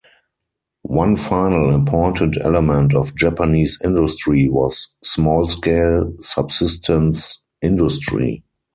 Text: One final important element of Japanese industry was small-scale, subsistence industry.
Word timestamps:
One 0.81 1.15
final 1.15 1.69
important 1.69 2.35
element 2.43 2.95
of 2.95 3.15
Japanese 3.15 3.77
industry 3.83 4.49
was 4.49 4.87
small-scale, 5.03 6.13
subsistence 6.21 7.37
industry. 7.61 8.43